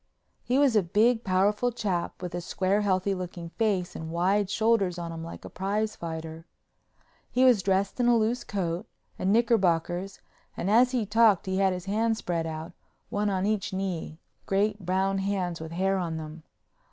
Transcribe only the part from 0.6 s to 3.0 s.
a big, powerful chap, with a square,